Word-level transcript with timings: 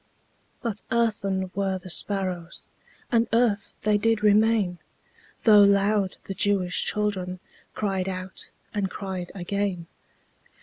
But 0.63 0.81
earthen 0.89 1.51
were 1.53 1.77
the 1.77 1.91
sparrows, 1.91 2.65
And 3.11 3.27
earth 3.31 3.71
they 3.83 3.99
did 3.99 4.23
remain, 4.23 4.79
Though 5.43 5.61
loud 5.61 6.17
the 6.25 6.33
Jewish 6.33 6.83
children 6.85 7.39
Cried 7.75 8.09
out, 8.09 8.49
and 8.73 8.89
cried 8.89 9.31
again. 9.35 9.85